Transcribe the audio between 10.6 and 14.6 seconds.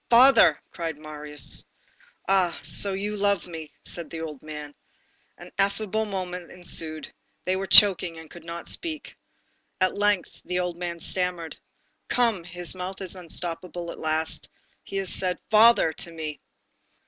man stammered: "Come! his mouth is unstopped at last.